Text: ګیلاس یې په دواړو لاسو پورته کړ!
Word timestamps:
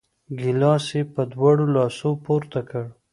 ګیلاس 0.39 0.85
یې 0.95 1.01
په 1.13 1.21
دواړو 1.33 1.65
لاسو 1.75 2.09
پورته 2.23 2.59
کړ! 2.69 2.85